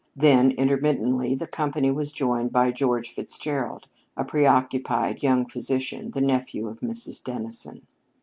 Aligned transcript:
Then, 0.15 0.49
intermittently, 0.49 1.35
the 1.35 1.45
company 1.45 1.91
was 1.91 2.11
joined 2.11 2.51
by 2.51 2.71
George 2.71 3.11
Fitzgerald, 3.13 3.87
a 4.17 4.25
preoccupied 4.25 5.21
young 5.21 5.45
physician, 5.45 6.09
the 6.09 6.21
nephew 6.21 6.67
of 6.67 6.79
Mrs. 6.79 7.23
Dennison. 7.23 7.85